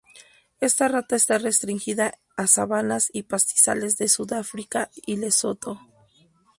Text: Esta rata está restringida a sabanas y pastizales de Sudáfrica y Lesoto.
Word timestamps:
Esta 0.61 0.87
rata 0.87 1.15
está 1.15 1.37
restringida 1.37 2.15
a 2.35 2.47
sabanas 2.47 3.11
y 3.13 3.21
pastizales 3.21 3.97
de 3.99 4.07
Sudáfrica 4.07 4.89
y 4.95 5.17
Lesoto. 5.17 5.79